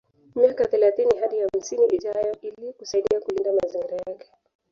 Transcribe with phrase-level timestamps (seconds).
[0.35, 4.29] Miaka thelathini hadi hamsini ijayo ili kusaidia kulinda mazingira yake